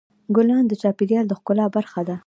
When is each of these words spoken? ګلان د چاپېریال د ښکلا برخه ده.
ګلان 0.35 0.63
د 0.67 0.73
چاپېریال 0.81 1.25
د 1.27 1.33
ښکلا 1.39 1.65
برخه 1.75 2.01
ده. 2.07 2.15